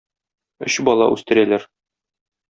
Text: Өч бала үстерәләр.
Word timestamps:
Өч 0.67 0.77
бала 0.87 1.09
үстерәләр. 1.17 1.67